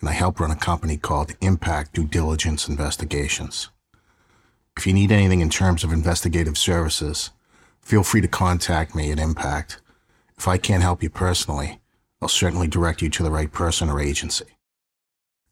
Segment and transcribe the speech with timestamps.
[0.00, 3.68] and I help run a company called Impact Due Diligence Investigations.
[4.76, 7.30] If you need anything in terms of investigative services,
[7.82, 9.80] feel free to contact me at Impact.
[10.38, 11.80] If I can't help you personally,
[12.22, 14.46] I'll certainly direct you to the right person or agency.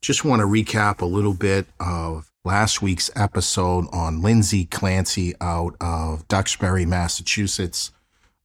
[0.01, 5.75] Just want to recap a little bit of last week's episode on Lindsay Clancy out
[5.81, 7.91] of Duxbury, Massachusetts.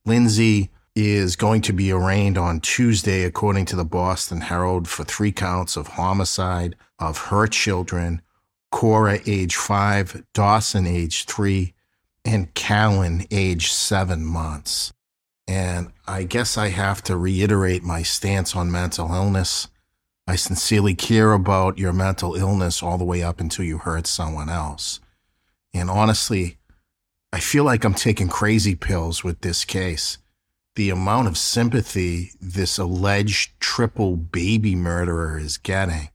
[0.04, 5.32] Lindsay is going to be arraigned on Tuesday, according to the Boston Herald, for three
[5.32, 8.23] counts of homicide of her children
[8.70, 11.74] Cora, age five, Dawson, age three,
[12.24, 14.92] and Callan, age seven months.
[15.46, 19.68] And I guess I have to reiterate my stance on mental illness.
[20.26, 24.48] I sincerely care about your mental illness all the way up until you hurt someone
[24.48, 24.98] else.
[25.73, 26.56] And honestly,
[27.32, 30.18] I feel like I'm taking crazy pills with this case
[30.76, 36.08] the amount of sympathy this alleged triple baby murderer is getting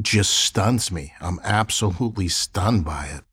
[0.00, 1.12] just stuns me.
[1.20, 3.24] I'm absolutely stunned by it.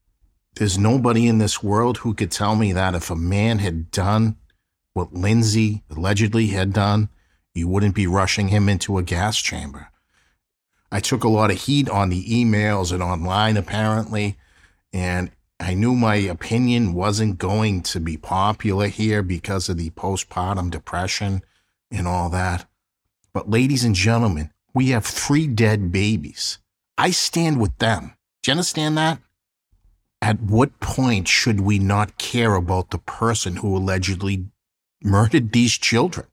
[0.56, 4.38] There's nobody in this world who could tell me that if a man had done
[4.94, 7.10] what Lindsay allegedly had done,
[7.54, 9.90] you wouldn't be rushing him into a gas chamber.
[10.92, 14.38] I took a lot of heat on the emails and online, apparently,
[14.92, 20.72] and I knew my opinion wasn't going to be popular here because of the postpartum
[20.72, 21.44] depression
[21.92, 22.66] and all that.
[23.34, 26.60] But, ladies and gentlemen, we have three dead babies.
[26.98, 28.16] I stand with them.
[28.42, 29.20] Do you understand that?
[30.22, 34.46] At what point should we not care about the person who allegedly
[35.04, 36.28] murdered these children?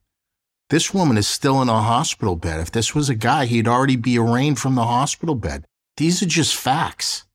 [0.69, 2.59] This woman is still in a hospital bed.
[2.59, 5.65] If this was a guy, he'd already be arraigned from the hospital bed.
[5.95, 7.26] These are just facts.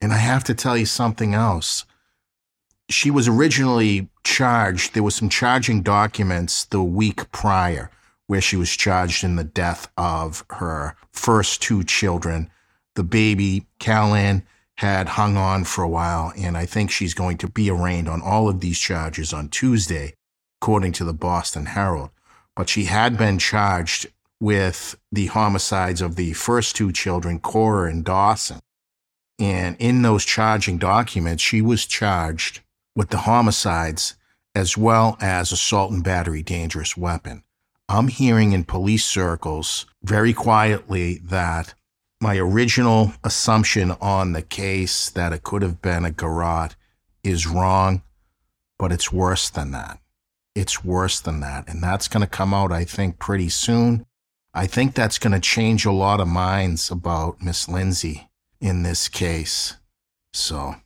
[0.00, 1.84] And I have to tell you something else.
[2.90, 7.90] She was originally charged, there was some charging documents the week prior
[8.26, 12.50] where she was charged in the death of her first two children.
[12.94, 14.44] The baby, Callan,
[14.76, 18.22] had hung on for a while, and I think she's going to be arraigned on
[18.22, 20.14] all of these charges on Tuesday,
[20.60, 22.10] according to the Boston Herald.
[22.56, 24.06] But she had been charged
[24.40, 28.60] with the homicides of the first two children, Cora and Dawson.
[29.38, 32.60] And in those charging documents, she was charged
[32.94, 34.14] with the homicides
[34.54, 37.42] as well as assault and battery dangerous weapon.
[37.88, 41.74] I'm hearing in police circles very quietly that
[42.20, 46.76] my original assumption on the case that it could have been a garrote
[47.22, 48.02] is wrong,
[48.78, 49.98] but it's worse than that.
[50.54, 51.68] It's worse than that.
[51.68, 54.06] And that's going to come out, I think, pretty soon.
[54.54, 58.30] I think that's going to change a lot of minds about Miss Lindsay
[58.64, 59.76] in this case.
[60.32, 60.76] So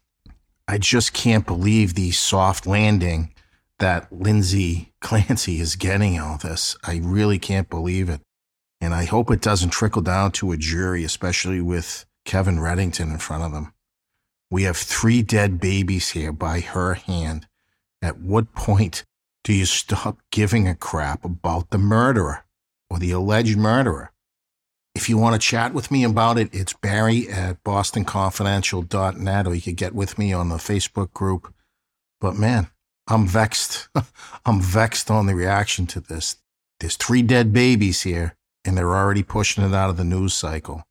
[0.66, 3.32] I just can't believe the soft landing
[3.78, 6.76] that Lindsay Clancy is getting all this.
[6.82, 8.20] I really can't believe it.
[8.80, 13.18] And I hope it doesn't trickle down to a jury, especially with Kevin Reddington in
[13.18, 13.72] front of them.
[14.50, 17.46] We have three dead babies here by her hand.
[18.02, 19.04] At what point
[19.44, 22.44] do you stop giving a crap about the murderer
[22.90, 24.10] or the alleged murderer?
[24.98, 29.60] If you want to chat with me about it, it's Barry at bostonconfidential.net, or you
[29.60, 31.54] could get with me on the Facebook group.
[32.20, 32.66] But man,
[33.06, 33.88] I'm vexed.
[34.44, 36.38] I'm vexed on the reaction to this.
[36.80, 40.82] There's three dead babies here, and they're already pushing it out of the news cycle.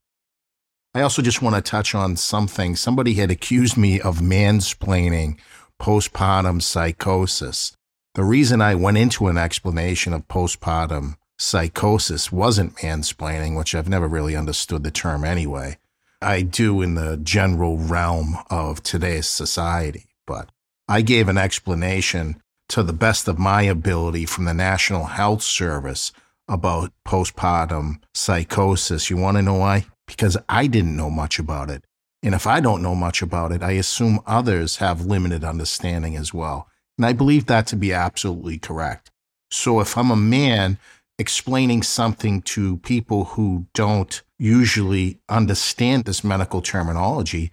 [0.94, 2.78] I also just want to touch on something.
[2.78, 5.38] Somebody had accused me of mansplaining
[5.81, 7.75] postpartum psychosis.
[8.16, 14.07] The reason I went into an explanation of postpartum psychosis wasn't mansplaining, which I've never
[14.07, 15.78] really understood the term anyway.
[16.22, 20.49] I do in the general realm of today's society, but
[20.87, 26.11] I gave an explanation to the best of my ability from the National Health Service
[26.47, 29.09] about postpartum psychosis.
[29.09, 29.85] You want to know why?
[30.07, 31.83] Because I didn't know much about it.
[32.23, 36.33] And if I don't know much about it, I assume others have limited understanding as
[36.33, 36.67] well.
[36.97, 39.11] And I believe that to be absolutely correct.
[39.51, 40.79] So if I'm a man
[41.19, 47.52] explaining something to people who don't usually understand this medical terminology.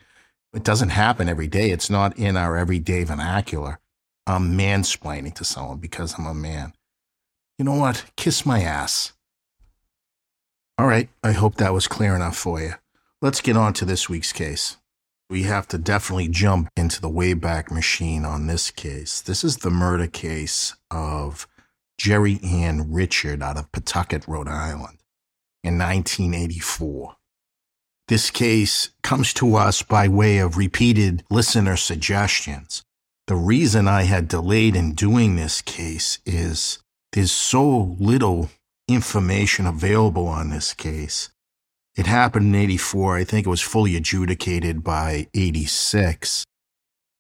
[0.53, 1.71] It doesn't happen every day.
[1.71, 3.81] It's not in our everyday vernacular.
[4.27, 6.73] I'm mansplaining to someone because I'm a man.
[7.59, 8.05] You know what?
[8.17, 9.13] Kiss my ass.
[10.79, 11.09] All right.
[11.23, 12.75] I hope that was clear enough for you.
[13.21, 14.77] let's get on to this week's case.
[15.31, 19.23] We have to definitely jump into the Wayback Machine on this case.
[19.23, 21.47] This is the murder case of
[22.01, 24.99] Jerri Ann Richard out of Pawtucket, Rhode Island
[25.63, 27.17] in 1984.
[28.09, 32.83] This case comes to us by way of repeated listener suggestions.
[33.27, 36.79] The reason I had delayed in doing this case is
[37.13, 38.51] there's so little
[38.89, 41.31] information available on this case.
[41.97, 43.17] It happened in 84.
[43.17, 46.45] I think it was fully adjudicated by 86.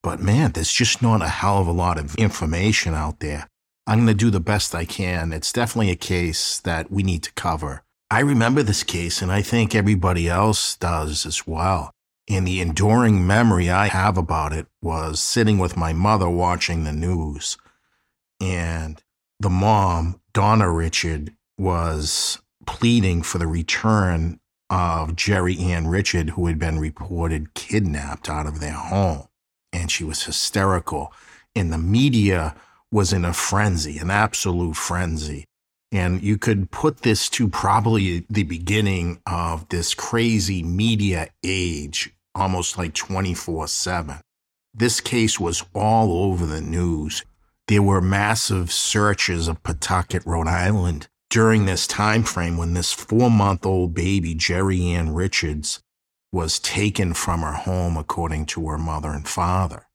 [0.02, 3.48] But man, there's just not a hell of a lot of information out there.
[3.86, 5.32] I'm going to do the best I can.
[5.32, 7.82] It's definitely a case that we need to cover.
[8.10, 11.90] I remember this case, and I think everybody else does as well.
[12.28, 16.92] And the enduring memory I have about it was sitting with my mother watching the
[16.92, 17.58] news.
[18.40, 19.02] And
[19.38, 24.40] the mom, Donna Richard, was pleading for the return
[24.70, 29.28] of Jerri Ann Richard, who had been reported kidnapped out of their home.
[29.72, 31.12] And she was hysterical.
[31.54, 32.56] And the media
[32.94, 35.44] was in a frenzy, an absolute frenzy.
[35.90, 42.78] And you could put this to probably the beginning of this crazy media age, almost
[42.78, 44.20] like 24 7.
[44.72, 47.24] This case was all over the news.
[47.66, 53.28] There were massive searches of Pawtucket, Rhode Island during this time frame when this four
[53.28, 55.80] month old baby, Jerri Ann Richards,
[56.30, 59.88] was taken from her home, according to her mother and father.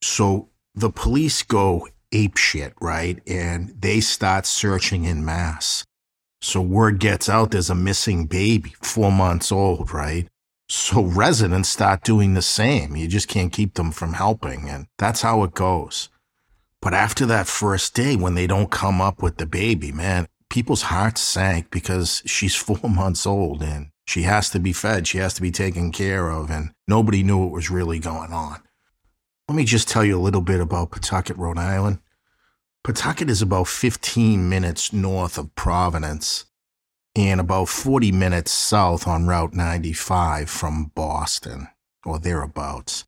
[0.00, 3.20] So the police go ape shit, right?
[3.26, 5.84] And they start searching in mass.
[6.40, 10.28] So word gets out there's a missing baby, four months old, right?
[10.68, 12.96] So residents start doing the same.
[12.96, 14.68] You just can't keep them from helping.
[14.68, 16.08] And that's how it goes.
[16.80, 20.82] But after that first day, when they don't come up with the baby, man, people's
[20.82, 25.06] hearts sank because she's four months old and she has to be fed.
[25.06, 26.50] She has to be taken care of.
[26.50, 28.60] And nobody knew what was really going on.
[29.46, 31.98] Let me just tell you a little bit about Pawtucket, Rhode Island.
[32.82, 36.46] Pawtucket is about 15 minutes north of Providence
[37.14, 41.68] and about 40 minutes south on Route 95 from Boston
[42.06, 43.04] or thereabouts.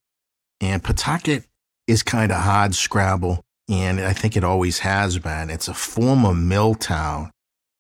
[0.60, 1.46] And Pawtucket
[1.86, 5.48] is kind of hard scrabble, and I think it always has been.
[5.48, 7.30] It's a former mill town,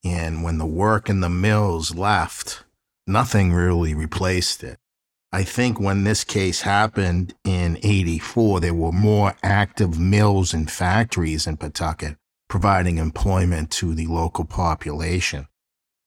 [0.02, 2.64] and when the work in the mills left,
[3.06, 4.78] nothing really replaced it.
[5.36, 11.46] I think when this case happened in 84, there were more active mills and factories
[11.46, 12.16] in Pawtucket
[12.48, 15.46] providing employment to the local population.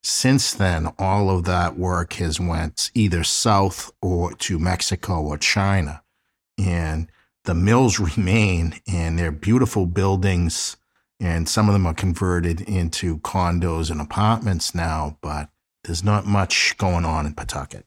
[0.01, 6.01] Since then, all of that work has went either south or to Mexico or China.
[6.57, 7.07] And
[7.45, 10.75] the mills remain and they're beautiful buildings
[11.19, 15.49] and some of them are converted into condos and apartments now, but
[15.83, 17.85] there's not much going on in Pawtucket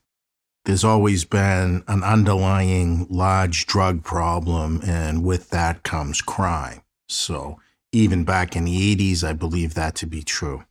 [0.64, 6.82] there's always been an underlying large drug problem, and with that comes crime.
[7.09, 7.59] So,
[7.93, 10.64] even back in the 80s, I believe that to be true.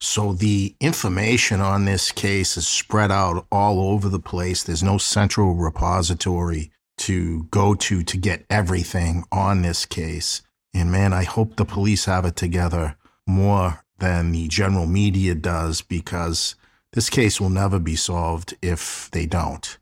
[0.00, 4.62] So, the information on this case is spread out all over the place.
[4.62, 10.42] There's no central repository to go to to get everything on this case.
[10.74, 12.96] And man, I hope the police have it together
[13.26, 16.54] more than the general media does because
[16.92, 19.78] this case will never be solved if they don't.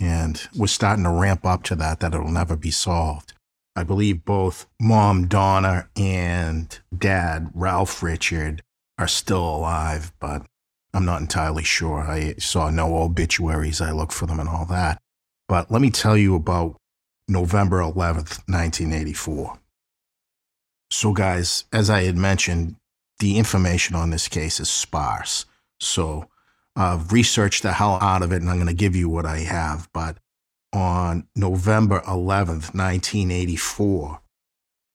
[0.00, 3.32] And we're starting to ramp up to that, that it'll never be solved.
[3.74, 8.62] I believe both mom, Donna, and dad, Ralph Richard,
[8.98, 10.44] are still alive, but
[10.92, 12.00] I'm not entirely sure.
[12.00, 13.80] I saw no obituaries.
[13.80, 15.00] I looked for them and all that.
[15.48, 16.76] But let me tell you about
[17.28, 19.58] November 11th, 1984.
[20.90, 22.76] So, guys, as I had mentioned,
[23.18, 25.46] the information on this case is sparse.
[25.80, 26.28] So,
[26.74, 29.38] I've researched the hell out of it and I'm going to give you what I
[29.40, 29.88] have.
[29.92, 30.18] But
[30.72, 34.20] on November 11th, 1984,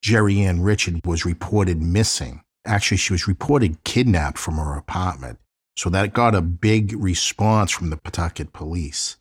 [0.03, 2.41] Jerri Ann Richard was reported missing.
[2.65, 5.39] Actually, she was reported kidnapped from her apartment.
[5.75, 9.17] So that got a big response from the Pawtucket police.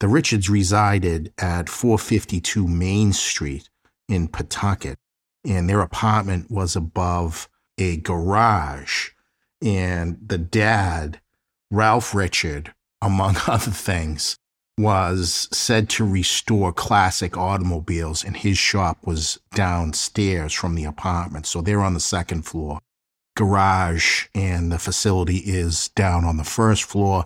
[0.00, 3.70] The Richards resided at 452 Main Street
[4.08, 4.98] in Pawtucket,
[5.42, 7.48] and their apartment was above
[7.78, 9.10] a garage.
[9.62, 11.20] And the dad
[11.70, 14.36] Ralph Richard, among other things,
[14.78, 21.46] was said to restore classic automobiles, and his shop was downstairs from the apartment.
[21.46, 22.80] So they're on the second floor.
[23.36, 27.24] Garage and the facility is down on the first floor,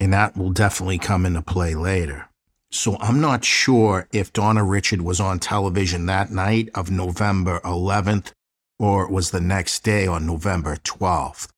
[0.00, 2.28] and that will definitely come into play later.
[2.70, 8.32] So I'm not sure if Donna Richard was on television that night of November 11th
[8.78, 11.48] or it was the next day on November 12th.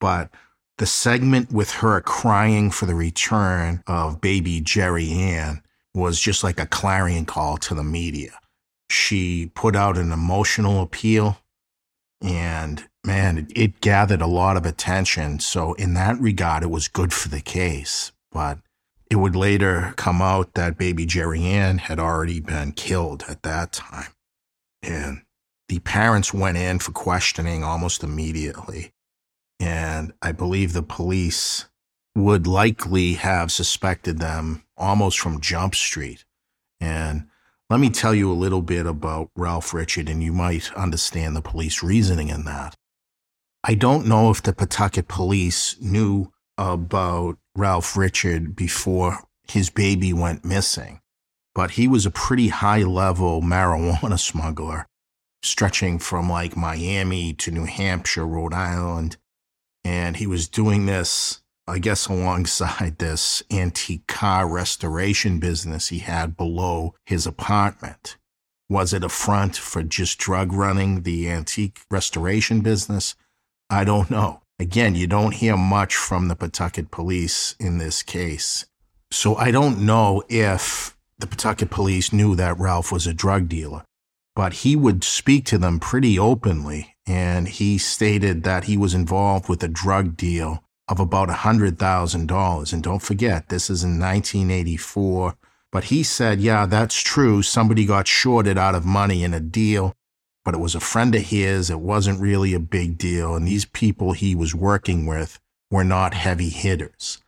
[0.00, 0.30] But
[0.78, 5.62] the segment with her crying for the return of baby Jerri Ann
[5.94, 8.38] was just like a clarion call to the media.
[8.90, 11.38] She put out an emotional appeal,
[12.20, 15.38] and man, it, gathered a lot of attention.
[15.38, 18.12] So, in that regard, it was good for the case.
[18.32, 18.58] But
[19.10, 23.72] it would later come out that baby Jerri Ann had already been killed at that
[23.72, 24.08] time.
[24.82, 25.22] And
[25.68, 28.92] the parents went in for questioning almost immediately.
[29.60, 31.66] And I believe the police
[32.14, 36.24] would likely have suspected them almost from Jump Street.
[36.80, 37.26] And
[37.70, 41.42] let me tell you a little bit about Ralph Richard, and you might understand the
[41.42, 42.74] police reasoning in that.
[43.64, 50.44] I don't know if the Pawtucket police knew about Ralph Richard before his baby went
[50.44, 51.00] missing,
[51.54, 54.86] but he was a pretty high level marijuana smuggler,
[55.42, 59.16] stretching from like Miami to New Hampshire, Rhode Island.
[59.84, 66.36] And he was doing this, I guess, alongside this antique car restoration business he had
[66.36, 68.16] below his apartment.
[68.68, 73.14] Was it a front for just drug running the antique restoration business?
[73.68, 74.40] I don't know.
[74.58, 78.66] Again, you don't hear much from the Pawtucket police in this case.
[79.10, 83.84] So I don't know if the Pawtucket police knew that Ralph was a drug dealer,
[84.34, 89.48] but he would speak to them pretty openly and he stated that he was involved
[89.48, 92.72] with a drug deal of about $100,000.
[92.72, 95.36] And don't forget, this is in 1984.
[95.70, 97.42] But he said, yeah, that's true.
[97.42, 99.94] Somebody got shorted out of money in a deal,
[100.44, 101.68] but it was a friend of his.
[101.68, 103.34] It wasn't really a big deal.
[103.34, 107.18] And these people he was working with were not heavy hitters.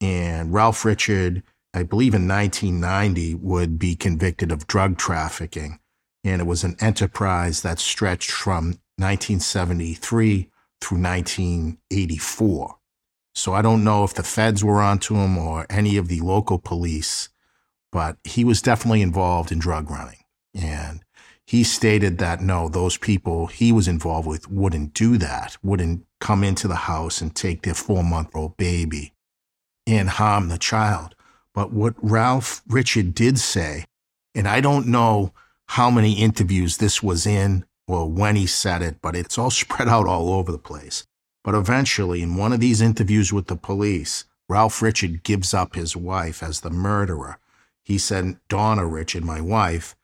[0.00, 5.80] And Ralph Richard, I believe in 1990, would be convicted of drug trafficking.
[6.24, 12.76] And it was an enterprise that stretched from 1973 through 1984.
[13.34, 16.58] So I don't know if the feds were onto him or any of the local
[16.58, 17.28] police,
[17.92, 20.24] but he was definitely involved in drug running.
[20.54, 21.04] And
[21.46, 26.42] he stated that no, those people he was involved with wouldn't do that, wouldn't come
[26.42, 29.12] into the house and take their four month old baby
[29.86, 31.14] and harm the child.
[31.54, 33.84] But what Ralph Richard did say,
[34.34, 35.32] and I don't know
[35.68, 39.88] how many interviews this was in or when he said it, but it's all spread
[39.88, 41.04] out all over the place.
[41.44, 45.96] But eventually, in one of these interviews with the police, Ralph Richard gives up his
[45.96, 47.38] wife as the murderer.
[47.84, 49.94] He said, Donna Richard, my wife,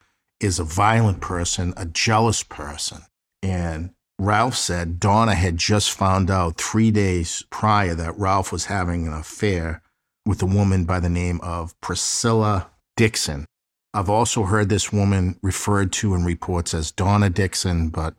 [0.41, 3.03] is a violent person, a jealous person.
[3.43, 9.07] And Ralph said Donna had just found out three days prior that Ralph was having
[9.07, 9.83] an affair
[10.25, 13.47] with a woman by the name of Priscilla Dixon.
[13.95, 18.17] I've also heard this woman referred to in reports as Donna Dixon, but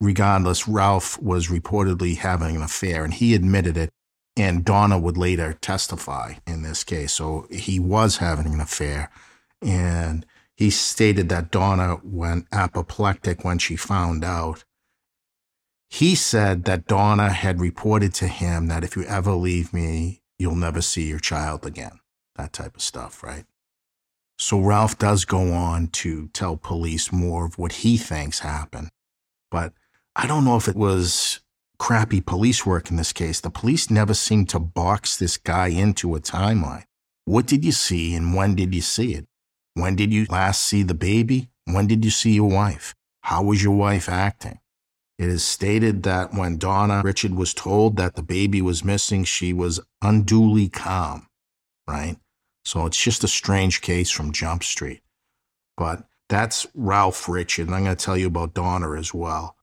[0.00, 3.90] regardless, Ralph was reportedly having an affair and he admitted it.
[4.36, 7.12] And Donna would later testify in this case.
[7.12, 9.10] So he was having an affair.
[9.62, 14.64] And he stated that Donna went apoplectic when she found out.
[15.88, 20.56] He said that Donna had reported to him that if you ever leave me, you'll
[20.56, 22.00] never see your child again.
[22.34, 23.44] That type of stuff, right?
[24.38, 28.90] So Ralph does go on to tell police more of what he thinks happened.
[29.50, 29.72] But
[30.14, 31.40] I don't know if it was
[31.78, 33.40] crappy police work in this case.
[33.40, 36.84] The police never seemed to box this guy into a timeline.
[37.24, 39.26] What did you see and when did you see it?
[39.74, 41.48] When did you last see the baby?
[41.64, 42.94] When did you see your wife?
[43.22, 44.60] How was your wife acting?
[45.18, 49.52] It is stated that when Donna Richard was told that the baby was missing, she
[49.52, 51.26] was unduly calm,
[51.88, 52.16] right?
[52.66, 55.00] So it's just a strange case from Jump Street.
[55.76, 59.54] But that's Ralph Richard, and I'm going to tell you about Donna as well.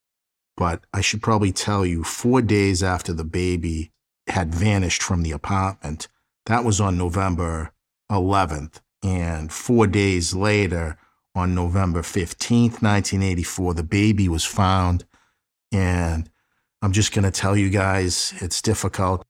[0.56, 3.92] But I should probably tell you four days after the baby
[4.28, 6.08] had vanished from the apartment,
[6.46, 7.74] that was on November
[8.10, 8.80] 11th.
[9.04, 10.98] And four days later,
[11.36, 15.04] on November 15th, 1984, the baby was found.
[15.74, 16.30] And
[16.82, 19.26] I'm just going to tell you guys, it's difficult.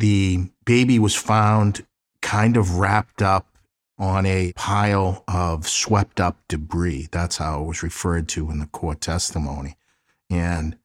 [0.00, 1.86] The baby was found
[2.24, 3.46] kind of wrapped up
[3.98, 7.06] on a pile of swept up debris.
[7.12, 9.76] That's how it was referred to in the court testimony.
[10.30, 10.76] And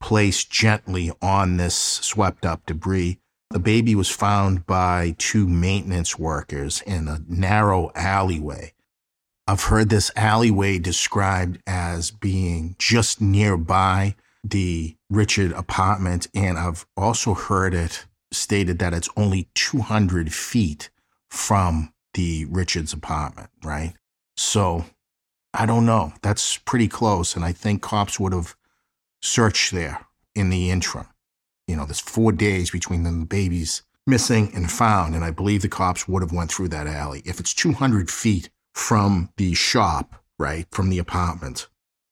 [0.00, 3.18] placed gently on this swept up debris.
[3.50, 8.72] The baby was found by two maintenance workers in a narrow alleyway.
[9.46, 17.34] I've heard this alleyway described as being just nearby the Richard apartment, and I've also
[17.34, 20.90] heard it stated that it's only 200 feet
[21.28, 23.94] from the Richards apartment, right?
[24.36, 24.84] So
[25.52, 26.12] I don't know.
[26.22, 27.36] That's pretty close.
[27.36, 28.56] And I think cops would have
[29.22, 31.06] searched there in the interim.
[31.66, 35.68] You know, there's four days between the babies missing and found, and I believe the
[35.68, 37.22] cops would have went through that alley.
[37.24, 41.68] If it's 200 feet from the shop, right, from the apartment,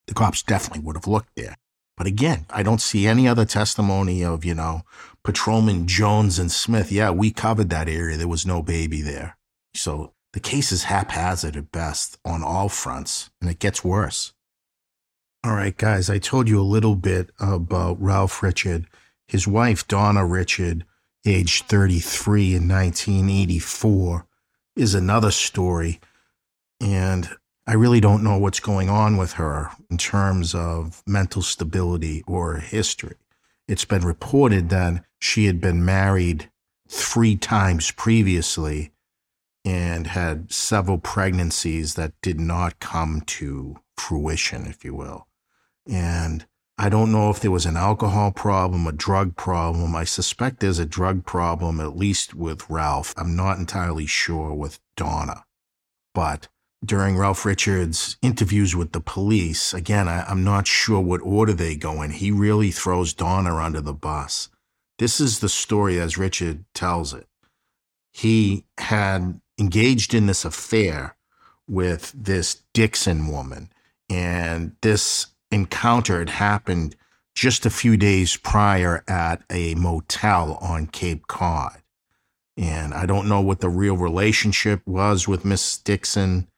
[0.07, 1.57] the cops definitely would have looked there.
[1.97, 4.83] But again, I don't see any other testimony of, you know,
[5.25, 6.91] Patrolman Jones and Smith.
[6.91, 8.17] Yeah, we covered that area.
[8.17, 9.37] There was no baby there.
[9.75, 14.33] So the case is haphazard at best on all fronts, and it gets worse.
[15.45, 18.87] All right, guys, I told you a little bit about Ralph Richard.
[19.27, 20.85] His wife, Donna Richard,
[21.25, 24.27] aged 33 in 1984,
[24.77, 26.01] is another story.
[26.81, 27.29] And
[27.67, 32.57] I really don't know what's going on with her in terms of mental stability or
[32.57, 33.17] history.
[33.69, 36.51] It's been reported that she had been married
[36.89, 38.91] three times previously
[39.65, 45.29] and had several pregnancies that did not come to fruition, if you will.
[45.89, 46.45] And
[46.77, 49.95] I don't know if there was an alcohol problem, a drug problem.
[49.95, 53.15] I suspect there's a drug problem, at least with Ralph.
[53.17, 55.45] I'm not entirely sure with Donna.
[56.15, 56.49] But
[56.85, 61.77] during Ralph Richards' interviews with the police, again, I, am not sure what order they
[61.77, 62.11] go in.
[62.11, 64.49] He really throws Donna under the bus.
[64.99, 67.27] This is the story as Richard tells it.
[68.13, 71.17] He had engaged in this affair
[71.69, 73.73] with this Dixon woman,
[74.11, 76.97] and this encounter had happened
[77.35, 81.81] just a few days prior at a motel on Cape Cod.
[82.57, 86.49] And I don't know what the real relationship was with Miss Dixon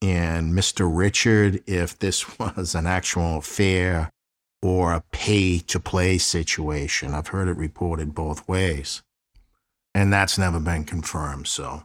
[0.00, 0.88] and Mr.
[0.90, 4.10] Richard, if this was an actual affair
[4.62, 7.14] or a pay to play situation.
[7.14, 9.02] I've heard it reported both ways.
[9.94, 11.48] And that's never been confirmed.
[11.48, 11.84] So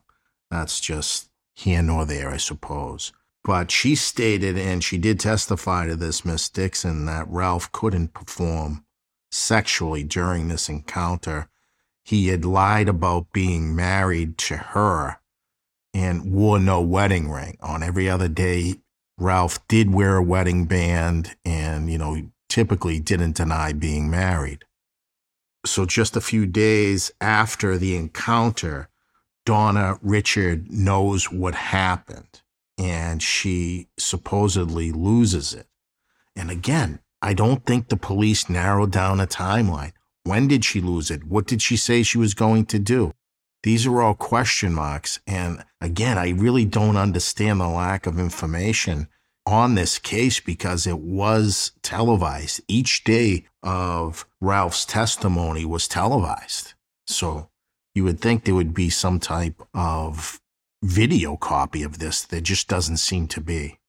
[0.50, 3.12] that's just here nor there, I suppose.
[3.44, 8.86] But she stated, and she did testify to this, Miss Dixon, that Ralph couldn't perform
[9.32, 11.50] sexually during this encounter.
[12.06, 15.18] He had lied about being married to her
[15.94, 17.58] and wore no wedding ring.
[17.62, 18.76] On every other day,
[19.18, 24.64] Ralph did wear a wedding band and, you know, typically didn't deny being married.
[25.66, 28.90] So just a few days after the encounter,
[29.44, 32.42] Donna Richard knows what happened
[32.78, 35.66] and she supposedly loses it.
[36.36, 39.94] And again, I don't think the police narrowed down a timeline.
[40.24, 41.24] When did she lose it?
[41.24, 43.14] What did she say she was going to do?
[43.64, 45.20] These are all question marks.
[45.26, 49.08] And again, I really don't understand the lack of information
[49.46, 52.62] on this case because it was televised.
[52.68, 56.74] Each day of Ralph's testimony was televised.
[57.08, 57.50] So
[57.94, 60.40] you would think there would be some type of
[60.82, 62.24] video copy of this.
[62.24, 63.80] There just doesn't seem to be.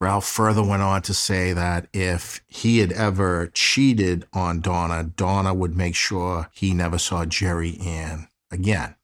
[0.00, 5.52] Ralph further went on to say that if he had ever cheated on Donna, Donna
[5.52, 8.94] would make sure he never saw Jerri Ann again.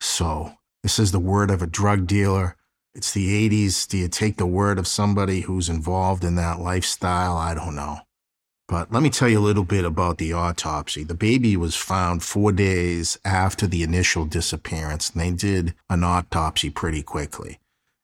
[0.00, 2.56] So, this is the word of a drug dealer.
[2.94, 3.86] It's the 80s.
[3.88, 7.36] Do you take the word of somebody who's involved in that lifestyle?
[7.36, 8.00] I don't know.
[8.66, 11.04] But let me tell you a little bit about the autopsy.
[11.04, 16.70] The baby was found four days after the initial disappearance, and they did an autopsy
[16.70, 17.58] pretty quickly.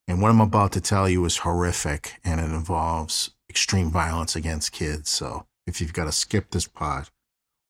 [0.08, 4.72] And what I'm about to tell you is horrific, and it involves extreme violence against
[4.72, 5.10] kids.
[5.10, 7.10] So if you've got to skip this part,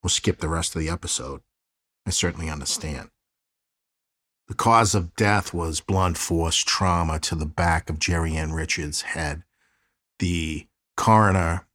[0.02, 1.40] we'll skip the rest of the episode.
[2.06, 3.08] I certainly understand.
[4.48, 9.02] The cause of death was blunt force trauma to the back of Jerri Ann Richards'
[9.02, 9.42] head.
[10.20, 11.66] The coroner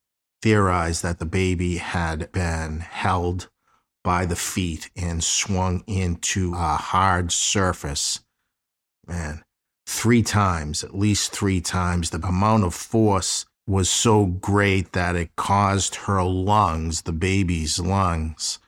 [0.42, 3.50] theorized that the baby had been held
[4.04, 8.22] by the feet and swung into a hard surface.
[9.06, 9.44] Man,
[9.86, 15.36] three times, at least three times, the amount of force was so great that it
[15.36, 18.60] caused her lungs, the baby's lungs,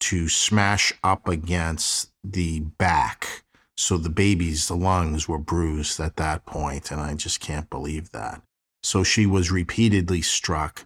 [0.00, 3.44] to smash up against the back.
[3.76, 8.42] So the baby's lungs were bruised at that point, and I just can't believe that.
[8.82, 10.84] So she was repeatedly struck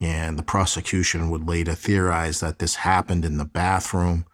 [0.00, 4.26] and the prosecution would later theorize that this happened in the bathroom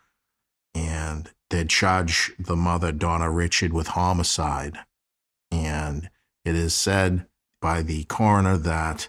[0.74, 4.78] and they'd charge the mother, Donna Richard, with homicide.
[5.50, 6.10] And
[6.44, 7.26] it is said
[7.62, 9.08] by the coroner that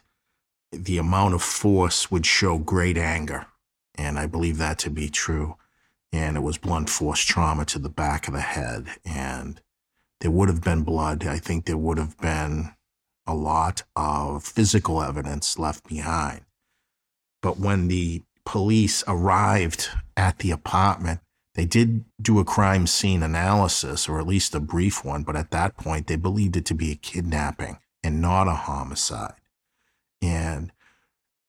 [0.71, 3.47] the amount of force would show great anger.
[3.95, 5.57] And I believe that to be true.
[6.15, 8.88] And it was blunt force trauma to the back of the head.
[9.04, 9.60] And
[10.21, 11.28] there would have been blood.
[11.28, 12.71] I think there would have been
[13.28, 16.41] a lot of physical evidence left behind.
[17.41, 21.19] But when the police arrived at the apartment,
[21.56, 25.51] they did do a crime scene analysis, or at least a brief one, but at
[25.51, 29.36] that point, they believed it to be a kidnapping and not a homicide.
[30.21, 30.71] And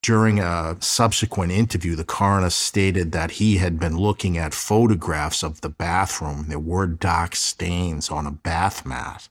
[0.06, 5.62] During a subsequent interview, the coroner stated that he had been looking at photographs of
[5.62, 6.44] the bathroom.
[6.46, 9.28] There were dark stains on a bath mat.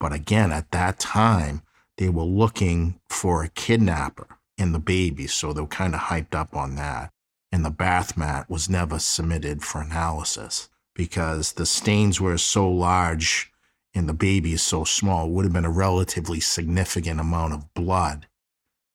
[0.00, 1.60] But again, at that time,
[1.98, 6.34] they were looking for a kidnapper in the baby, so they were kind of hyped
[6.34, 7.12] up on that.
[7.52, 13.52] And the bath mat was never submitted for analysis because the stains were so large
[13.94, 17.74] and the baby is so small, it would have been a relatively significant amount of
[17.74, 18.26] blood,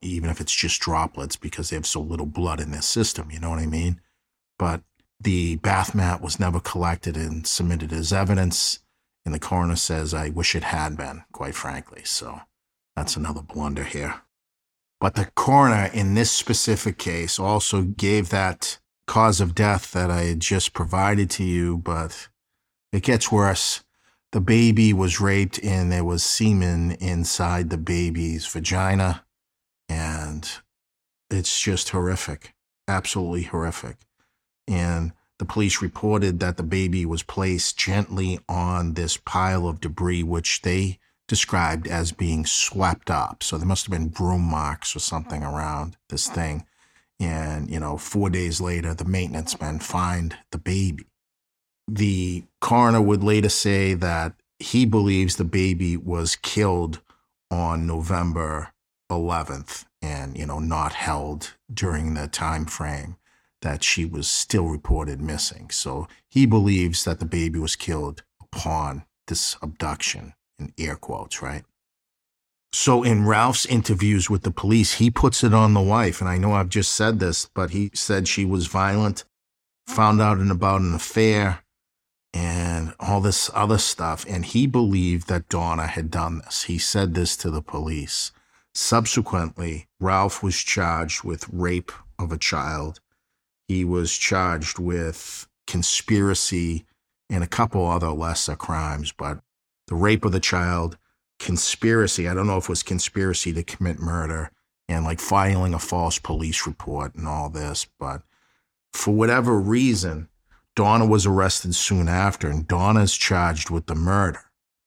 [0.03, 3.31] even if it's just droplets because they have so little blood in their system.
[3.31, 4.01] You know what I mean?
[4.59, 4.81] But
[5.19, 8.79] the bath mat was never collected and submitted as evidence.
[9.25, 12.01] And the coroner says, I wish it had been, quite frankly.
[12.03, 12.41] So
[12.95, 14.21] that's another blunder here.
[14.99, 20.23] But the coroner in this specific case also gave that cause of death that I
[20.23, 22.29] had just provided to you, but
[22.91, 23.83] it gets worse.
[24.31, 29.25] The baby was raped and there was semen inside the baby's vagina.
[31.33, 32.53] It's just horrific,
[32.87, 33.97] absolutely horrific.
[34.67, 40.21] And the police reported that the baby was placed gently on this pile of debris,
[40.21, 43.41] which they described as being swept up.
[43.41, 45.55] So there must have been broom marks or something mm-hmm.
[45.55, 46.35] around this mm-hmm.
[46.35, 46.65] thing.
[47.19, 51.07] And, you know, four days later, the maintenance men find the baby.
[51.87, 57.01] The coroner would later say that he believes the baby was killed
[57.49, 58.71] on November
[59.11, 63.15] 11th and, you know, not held during the time frame
[63.61, 65.69] that she was still reported missing.
[65.71, 71.63] So he believes that the baby was killed upon this abduction in air quotes, right?
[72.73, 76.19] So in Ralph's interviews with the police, he puts it on the wife.
[76.19, 79.23] And I know I've just said this, but he said she was violent,
[79.87, 81.63] found out about an affair,
[82.33, 84.25] and all this other stuff.
[84.27, 86.63] And he believed that Donna had done this.
[86.63, 88.31] He said this to the police.
[88.75, 92.99] Subsequently, Ralph was charged with rape of a child.
[93.67, 96.85] He was charged with conspiracy
[97.29, 99.39] and a couple other lesser crimes, but
[99.87, 100.97] the rape of the child,
[101.39, 102.27] conspiracy.
[102.27, 104.51] I don't know if it was conspiracy to commit murder
[104.89, 108.23] and like filing a false police report and all this, but
[108.91, 110.29] for whatever reason,
[110.75, 114.41] Donna was arrested soon after, and Donna's charged with the murder.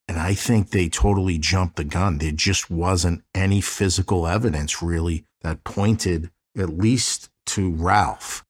[0.09, 2.19] And I think they totally jumped the gun.
[2.19, 8.45] There just wasn't any physical evidence really that pointed at least to Ralph.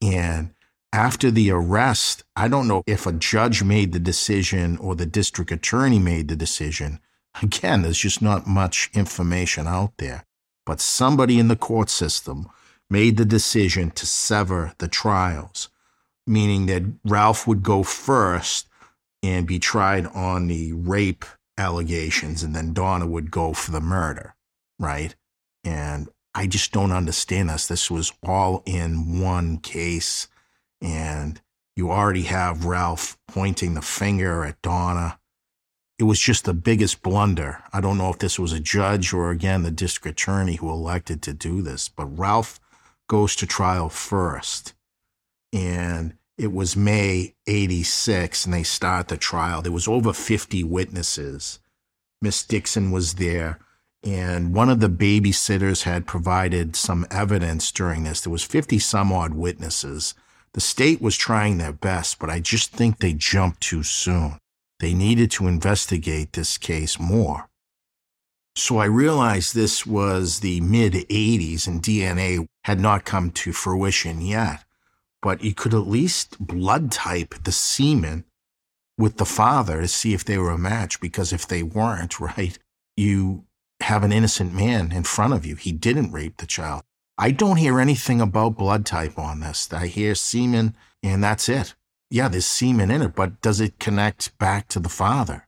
[0.00, 0.54] And
[0.92, 5.52] after the arrest, I don't know if a judge made the decision or the district
[5.52, 7.00] attorney made the decision.
[7.42, 10.24] Again, there's just not much information out there.
[10.66, 12.48] But somebody in the court system
[12.88, 15.68] made the decision to sever the trials,
[16.26, 18.66] meaning that Ralph would go first
[19.22, 21.24] and be tried on the rape
[21.58, 24.34] allegations, and then Donna would go for the murder,
[24.78, 25.14] right?
[25.64, 27.66] And I just don't understand this.
[27.66, 30.28] This was all in one case
[30.80, 31.40] and
[31.76, 35.18] you already have Ralph pointing the finger at Donna.
[35.98, 37.62] It was just the biggest blunder.
[37.72, 41.22] I don't know if this was a judge or again the district attorney who elected
[41.22, 42.58] to do this, but Ralph
[43.08, 44.74] goes to trial first.
[45.52, 49.62] And it was May 86 and they start the trial.
[49.62, 51.58] There was over 50 witnesses.
[52.22, 53.58] Miss Dixon was there
[54.02, 58.22] and one of the babysitters had provided some evidence during this.
[58.22, 60.14] There was 50 some odd witnesses
[60.52, 64.38] the state was trying their best, but I just think they jumped too soon.
[64.80, 67.48] They needed to investigate this case more.
[68.56, 74.20] So I realized this was the mid 80s and DNA had not come to fruition
[74.20, 74.64] yet,
[75.22, 78.24] but you could at least blood type the semen
[78.98, 82.58] with the father to see if they were a match, because if they weren't, right,
[82.96, 83.44] you
[83.80, 85.56] have an innocent man in front of you.
[85.56, 86.82] He didn't rape the child.
[87.16, 89.70] I don't hear anything about blood type on this.
[89.72, 91.74] I hear semen, and that's it.
[92.10, 95.46] Yeah, there's semen in it, but does it connect back to the father?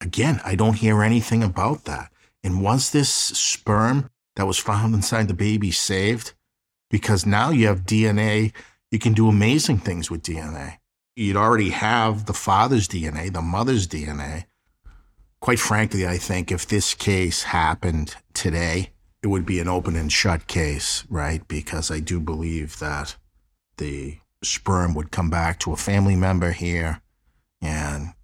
[0.00, 2.12] Again, I don't hear anything about that.
[2.42, 6.34] And was this sperm that was found inside the baby saved?
[6.90, 8.52] Because now you have DNA,
[8.94, 10.78] you can do amazing things with DNA.
[11.16, 14.44] You'd already have the father's DNA, the mother's DNA.
[15.40, 20.12] Quite frankly, I think if this case happened today, it would be an open and
[20.12, 21.46] shut case, right?
[21.48, 23.16] Because I do believe that
[23.78, 27.00] the sperm would come back to a family member here
[27.60, 28.14] and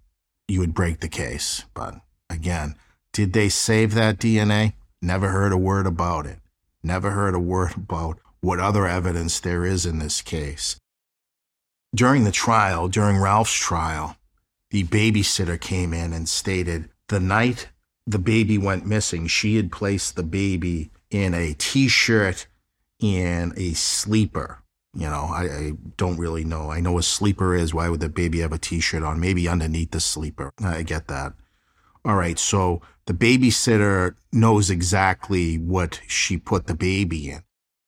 [0.47, 1.65] you would break the case.
[1.73, 1.95] But
[2.29, 2.75] again,
[3.11, 4.75] did they save that DNA?
[5.01, 6.39] Never heard a word about it.
[6.81, 10.77] Never heard a word about what other evidence there is in this case.
[11.93, 14.17] During the trial, during Ralph's trial,
[14.69, 17.69] the babysitter came in and stated the night
[18.07, 22.47] the baby went missing, she had placed the baby in a t shirt
[23.01, 24.59] and a sleeper.
[24.93, 26.69] You know, I, I, don't really know.
[26.69, 27.73] I know a sleeper is.
[27.73, 29.19] Why would the baby have a t shirt on?
[29.19, 30.51] Maybe underneath the sleeper.
[30.61, 31.33] I get that.
[32.03, 32.37] All right.
[32.37, 37.43] So the babysitter knows exactly what she put the baby in.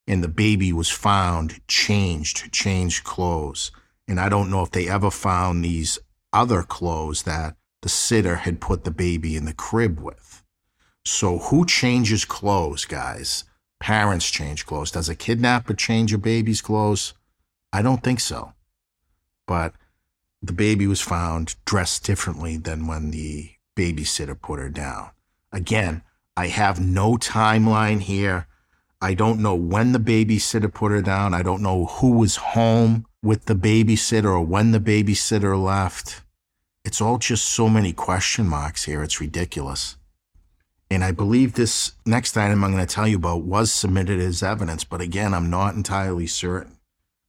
[0.08, 3.72] And the baby was found changed, changed clothes.
[4.08, 5.98] And I don't know if they ever found these
[6.34, 10.44] other clothes that the sitter had put the baby in the crib with.
[11.06, 13.44] So who changes clothes, guys?
[13.80, 14.92] Parents change clothes.
[14.92, 17.14] Does a kidnapper change a baby's clothes?
[17.72, 18.54] I don't think so.
[19.46, 19.74] But
[20.42, 25.12] the baby was found dressed differently than when the babysitter put her down.
[25.52, 26.04] Again,
[26.36, 28.48] I have no timeline here.
[29.04, 31.34] I don't know when the babysitter put her down.
[31.34, 36.22] I don't know who was home with the babysitter or when the babysitter left.
[36.86, 39.04] It's all just so many question marks here.
[39.04, 39.98] It's ridiculous.
[40.90, 44.42] And I believe this next item I'm going to tell you about was submitted as
[44.42, 46.78] evidence, but again, I'm not entirely certain.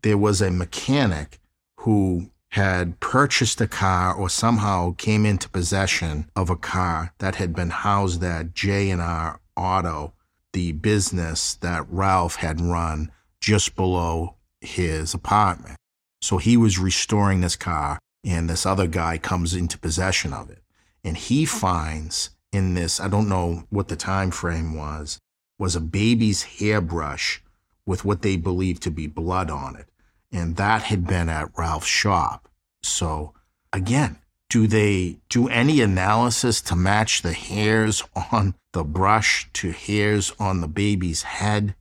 [0.02, 1.40] There was a mechanic
[1.80, 7.52] who had purchased a car or somehow came into possession of a car that had
[7.52, 10.12] been housed at J&R Auto,
[10.54, 15.76] the business that Ralph had run just below his apartment.
[16.22, 20.62] So he was restoring this car and this other guy comes into possession of it.
[21.04, 25.18] And he finds in this, I don't know what the time frame was,
[25.58, 27.42] was a baby's hairbrush
[27.84, 29.88] with what they believed to be blood on it.
[30.32, 32.48] And that had been at Ralph's shop.
[32.82, 33.34] So
[33.72, 34.18] again,
[34.54, 40.60] do they do any analysis to match the hairs on the brush to hairs on
[40.60, 41.74] the baby's head?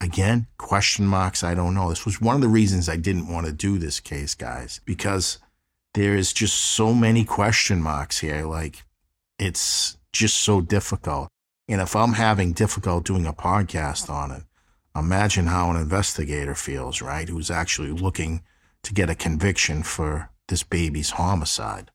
[0.00, 1.90] Again, question marks, I don't know.
[1.90, 5.40] This was one of the reasons I didn't want to do this case, guys, because
[5.92, 8.46] there is just so many question marks here.
[8.46, 8.82] Like,
[9.38, 11.28] it's just so difficult.
[11.68, 14.44] And if I'm having difficult doing a podcast on it,
[14.96, 17.28] imagine how an investigator feels, right?
[17.28, 18.40] Who's actually looking
[18.84, 21.90] to get a conviction for this baby's homicide.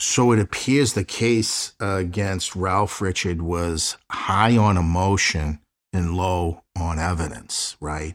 [0.00, 5.60] So it appears the case uh, against Ralph Richard was high on emotion
[5.92, 8.14] and low on evidence, right?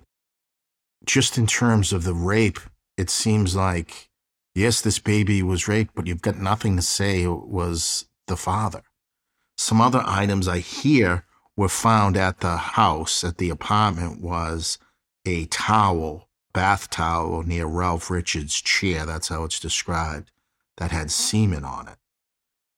[1.06, 2.60] Just in terms of the rape,
[2.98, 4.10] it seems like,
[4.54, 8.82] yes, this baby was raped, but you've got nothing to say it was the father.
[9.58, 11.26] Some other items I hear
[11.58, 14.78] were found at the house, at the apartment, was
[15.26, 19.06] a towel, bath towel near Ralph Richards' chair.
[19.06, 20.32] That's how it's described,
[20.78, 21.98] that had semen on it.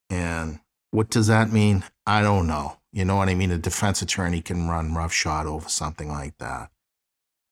[0.09, 0.59] And
[0.91, 1.83] what does that mean?
[2.05, 2.77] I don't know.
[2.91, 3.51] You know what I mean?
[3.51, 6.69] A defense attorney can run roughshod over something like that.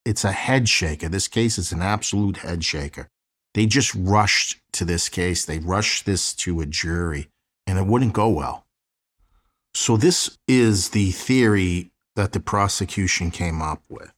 [0.03, 1.07] It's a head shaker.
[1.07, 3.09] This case is an absolute head shaker.
[3.53, 5.45] They just rushed to this case.
[5.45, 7.29] They rushed this to a jury
[7.65, 8.65] and it wouldn't go well.
[9.73, 14.11] So, this is the theory that the prosecution came up with.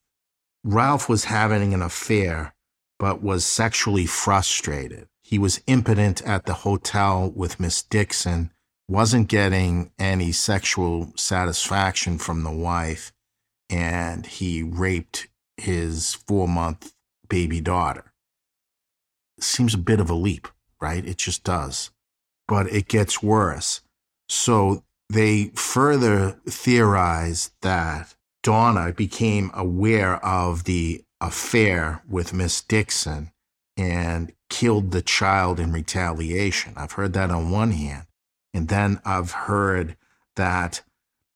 [0.63, 2.53] Ralph was having an affair,
[2.99, 5.07] but was sexually frustrated.
[5.23, 8.51] He was impotent at the hotel with Miss Dixon,
[8.87, 13.11] wasn't getting any sexual satisfaction from the wife,
[13.69, 16.93] and he raped his four month
[17.27, 18.11] baby daughter.
[19.39, 20.47] Seems a bit of a leap,
[20.79, 21.05] right?
[21.05, 21.91] It just does
[22.51, 23.79] but it gets worse.
[24.27, 33.31] So they further theorize that Donna became aware of the affair with Miss Dixon
[33.77, 36.73] and killed the child in retaliation.
[36.75, 38.05] I've heard that on one hand.
[38.53, 39.95] And then I've heard
[40.35, 40.81] that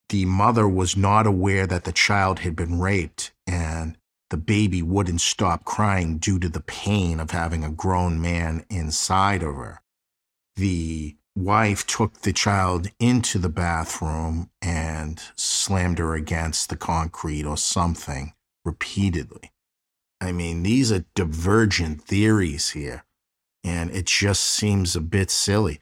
[0.10, 3.98] the mother was not aware that the child had been raped and
[4.30, 9.44] the baby wouldn't stop crying due to the pain of having a grown man inside
[9.44, 9.82] of her
[10.56, 17.58] the wife took the child into the bathroom and slammed her against the concrete or
[17.58, 19.52] something repeatedly.
[20.22, 23.04] I mean, these are divergent theories here,
[23.64, 25.80] and it just seems a bit silly.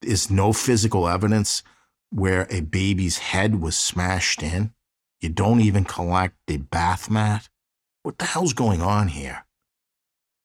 [0.00, 1.62] There's no physical evidence
[2.10, 4.72] where a baby's head was smashed in?
[5.20, 7.48] You don't even collect the bath mat?
[8.02, 9.46] What the hell's going on here?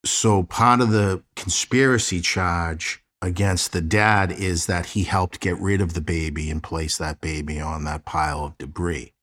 [0.05, 5.81] So, part of the conspiracy charge against the dad is that he helped get rid
[5.81, 9.13] of the baby and place that baby on that pile of debris.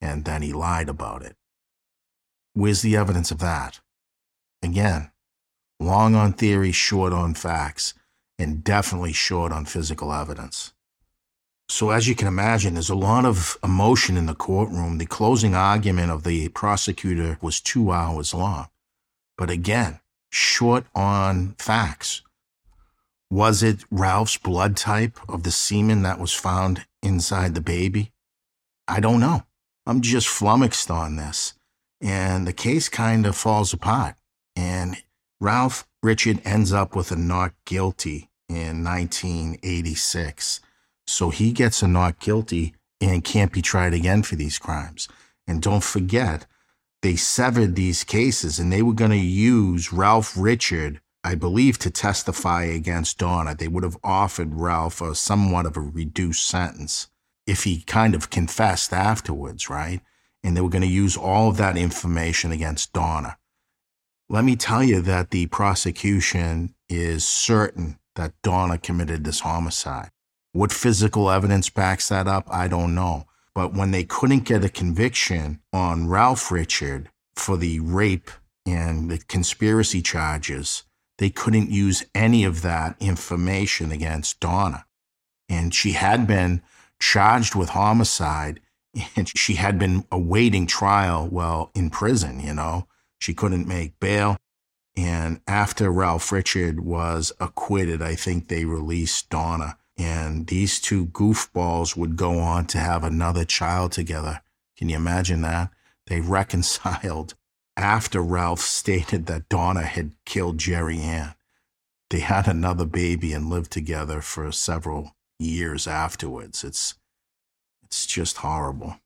[0.00, 1.36] And then he lied about it.
[2.52, 3.80] Where's the evidence of that?
[4.62, 5.10] Again,
[5.80, 7.94] long on theory, short on facts,
[8.38, 10.72] and definitely short on physical evidence.
[11.68, 14.98] So, as you can imagine, there's a lot of emotion in the courtroom.
[14.98, 18.68] The closing argument of the prosecutor was two hours long.
[19.36, 22.22] But again, short on facts.
[23.30, 28.12] Was it Ralph's blood type of the semen that was found inside the baby?
[28.88, 29.42] I don't know.
[29.86, 31.54] I'm just flummoxed on this.
[32.00, 34.16] and the case kind of falls apart.
[34.54, 34.96] And
[35.40, 40.60] Ralph Richard ends up with a not guilty in 1986.
[41.06, 45.08] So he gets a not guilty and can't be tried again for these crimes.
[45.46, 46.46] And don't forget,
[47.02, 51.90] they severed these cases and they were going to use Ralph Richard, I believe, to
[51.90, 53.56] testify against Donna.
[53.56, 57.08] They would have offered Ralph a somewhat of a reduced sentence
[57.48, 60.02] if he kind of confessed afterwards, right?
[60.44, 63.38] And they were going to use all of that information against Donna.
[64.28, 70.10] Let me tell you that the prosecution is certain that Donna committed this homicide.
[70.52, 73.26] What physical evidence backs that up, I don't know.
[73.52, 78.30] But when they couldn't get a conviction on Ralph Richard for the rape
[78.64, 80.84] and the conspiracy charges,
[81.18, 84.84] they couldn't use any of that information against Donna.
[85.48, 86.62] And she had been
[87.00, 88.60] charged with homicide
[89.14, 92.86] and she had been awaiting trial while in prison, you know.
[93.18, 94.36] She couldn't make bail.
[94.96, 99.76] And after Ralph Richard was acquitted, I think they released Donna.
[99.98, 104.42] And these two goofballs would go on to have another child together.
[104.76, 105.70] Can you imagine that?
[106.06, 107.34] They reconciled
[107.76, 111.34] after Ralph stated that Donna had killed Jerri Ann.
[112.10, 116.64] They had another baby and lived together for several years afterwards.
[116.64, 116.94] It's
[117.82, 118.96] it's just horrible.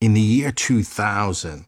[0.00, 1.66] In the year 2000,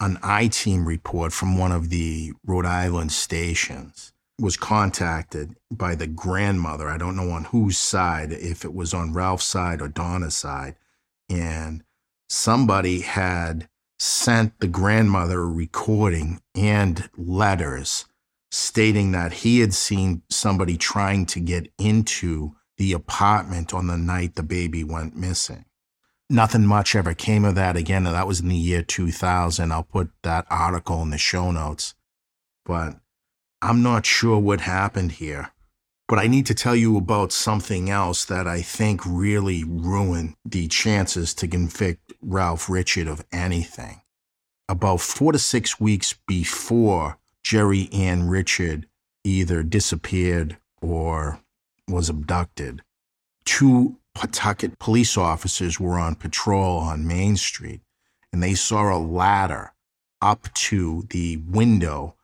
[0.00, 6.06] an I team report from one of the Rhode Island stations was contacted by the
[6.06, 6.88] grandmother.
[6.88, 10.76] I don't know on whose side, if it was on Ralph's side or Donna's side.
[11.28, 11.84] And
[12.28, 13.68] somebody had
[14.04, 18.04] sent the grandmother a recording and letters
[18.50, 24.34] stating that he had seen somebody trying to get into the apartment on the night
[24.34, 25.64] the baby went missing
[26.30, 28.04] nothing much ever came of that again.
[28.04, 29.72] That was in the year 2000.
[29.72, 31.94] I'll put that article in the show notes.
[32.64, 32.96] But
[33.62, 35.50] I'm not sure what happened here.
[36.06, 40.68] But I need to tell you about something else that I think really ruined the
[40.68, 44.02] chances to convict Ralph Richard of anything.
[44.68, 48.86] About four to six weeks before Jerri Ann Richard
[49.24, 51.40] either disappeared or
[51.88, 52.82] was abducted,
[53.44, 57.80] two Pawtucket police officers were on patrol on Main Street
[58.32, 59.72] and they saw a ladder
[60.20, 62.14] up to the window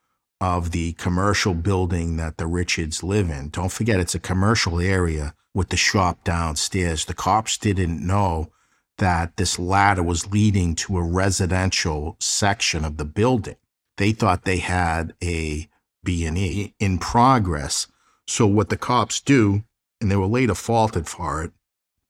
[0.41, 3.51] of the commercial building that the Richards live in.
[3.51, 7.05] Don't forget, it's a commercial area with the shop downstairs.
[7.05, 8.51] The cops didn't know
[8.99, 13.57] that this ladder was leading to a residential section of the building.
[13.97, 15.69] They thought they had a
[16.05, 17.87] B&E in progress.
[18.27, 19.65] So what the cops do,
[20.01, 21.53] and they were later faulted for it,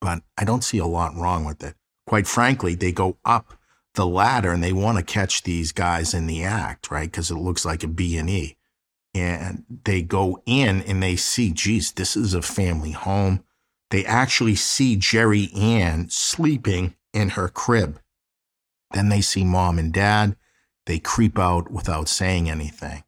[0.01, 1.75] but I don't see a lot wrong with it.
[2.07, 3.55] Quite frankly, they go up
[3.94, 7.11] the ladder and they want to catch these guys in the act, right?
[7.11, 8.57] Because it looks like a B and E.
[9.14, 13.42] And they go in and they see, geez, this is a family home.
[13.90, 18.00] They actually see Jerri Ann sleeping in her crib.
[18.92, 20.37] Then they see mom and dad.
[20.87, 23.03] They creep out without saying anything.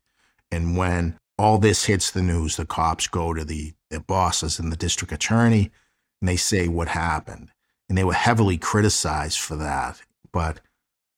[0.50, 4.72] And when all this hits the news, the cops go to the, the bosses and
[4.72, 5.70] the district attorney
[6.22, 7.50] and they say what happened.
[7.88, 10.00] And they were heavily criticized for that.
[10.32, 10.60] But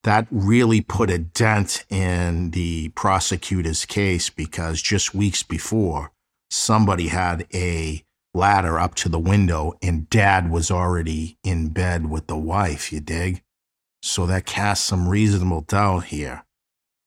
[0.05, 6.13] that really put a dent in the prosecutor's case because just weeks before,
[6.51, 12.27] somebody had a ladder up to the window and dad was already in bed with
[12.27, 13.43] the wife, you dig?
[14.03, 16.45] So that cast some reasonable doubt here.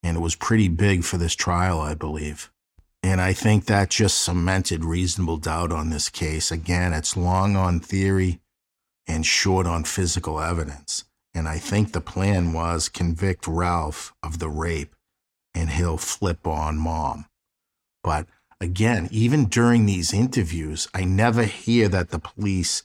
[0.01, 2.51] And it was pretty big for this trial, I believe.
[3.03, 6.51] And I think that just cemented reasonable doubt on this case.
[6.51, 8.39] Again, it's long on theory
[9.05, 11.03] and short on physical evidence.
[11.37, 14.95] And I think the plan was convict Ralph of the rape
[15.53, 17.27] and he'll flip on mom.
[18.03, 18.25] But
[18.59, 22.81] again, even during these interviews, I never hear that the police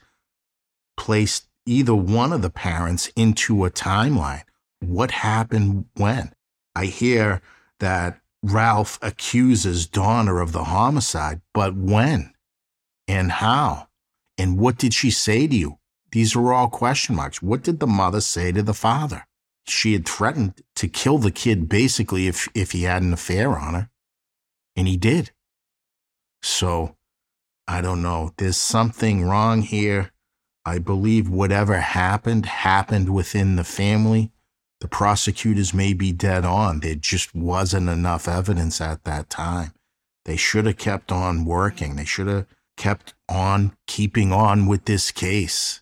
[0.98, 4.44] placed either one of the parents into a timeline.
[4.80, 6.34] What happened when?
[6.74, 7.40] I hear
[7.80, 12.34] that Ralph accuses Donna of the homicide, but when
[13.08, 13.88] and how?
[14.36, 15.78] And what did she say to you?
[16.12, 17.42] These are all question marks.
[17.42, 19.26] What did the mother say to the father?
[19.66, 23.74] She had threatened to kill the kid basically if, if he had an affair on
[23.74, 23.90] her,
[24.76, 25.30] and he did.
[26.42, 26.96] So
[27.66, 28.32] I don't know.
[28.36, 30.12] There's something wrong here.
[30.64, 34.32] I believe whatever happened, happened within the family
[34.82, 36.80] the prosecutors may be dead on.
[36.80, 39.74] There just wasn't enough evidence at that time.
[40.24, 41.94] They should have kept on working.
[41.94, 42.46] They should have
[42.76, 45.81] kept on keeping on with this case.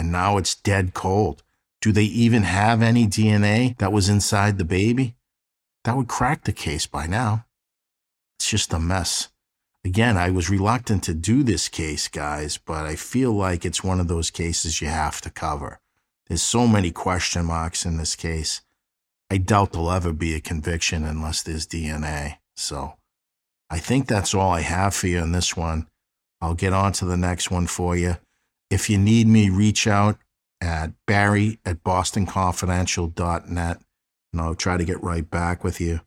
[0.00, 1.42] And now it's dead cold.
[1.82, 5.14] Do they even have any DNA that was inside the baby?
[5.84, 7.44] That would crack the case by now.
[8.38, 9.28] It's just a mess.
[9.84, 14.00] Again, I was reluctant to do this case, guys, but I feel like it's one
[14.00, 15.80] of those cases you have to cover.
[16.28, 18.62] There's so many question marks in this case.
[19.30, 22.38] I doubt there'll ever be a conviction unless there's DNA.
[22.56, 22.94] So
[23.68, 25.88] I think that's all I have for you in this one.
[26.40, 28.16] I'll get on to the next one for you.
[28.70, 30.18] If you need me, reach out
[30.60, 33.80] at barry at bostonconfidential.net
[34.32, 36.00] and I'll try to get right back with you.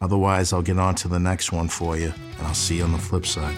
[0.00, 2.92] Otherwise, I'll get on to the next one for you, and I'll see you on
[2.92, 3.56] the flip side.